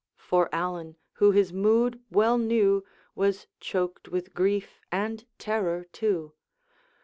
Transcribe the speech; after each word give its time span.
For 0.17 0.49
Allan, 0.51 0.95
who 1.21 1.29
his 1.29 1.53
mood 1.53 2.01
well 2.09 2.39
knew, 2.39 2.83
Was 3.13 3.45
choked 3.59 4.07
with 4.07 4.33
grief 4.33 4.81
and 4.91 5.23
terror 5.37 5.85
too. 5.91 6.33